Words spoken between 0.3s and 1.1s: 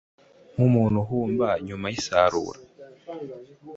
nk’umuntu